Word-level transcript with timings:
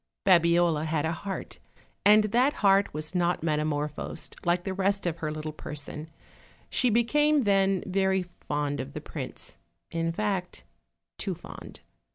Babiola 0.25 0.85
had 0.85 1.05
a 1.05 1.11
heart, 1.11 1.59
and 2.03 2.23
that 2.23 2.53
heart 2.65 2.91
was 2.91 3.13
not 3.13 3.43
metamor 3.43 3.87
phosed 3.87 4.35
like 4.43 4.63
the 4.63 4.73
rest 4.73 5.05
of 5.05 5.17
her 5.17 5.31
little 5.31 5.51
person; 5.53 6.09
she 6.71 6.89
became, 6.89 7.43
then, 7.43 7.83
very 7.85 8.23
fond 8.39 8.79
of 8.79 8.93
the 8.93 9.01
prince 9.01 9.59
in 9.91 10.11
fact, 10.11 10.63
too 11.19 11.35
fond. 11.35 11.81